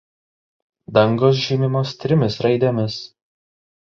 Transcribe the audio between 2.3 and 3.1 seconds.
raidėmis.